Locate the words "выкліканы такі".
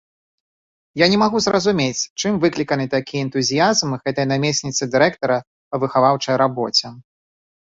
2.45-3.21